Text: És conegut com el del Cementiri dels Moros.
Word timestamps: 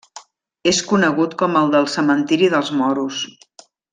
És 0.71 0.79
conegut 0.91 1.35
com 1.41 1.59
el 1.61 1.69
del 1.77 1.87
Cementiri 1.97 2.51
dels 2.57 2.75
Moros. 2.81 3.23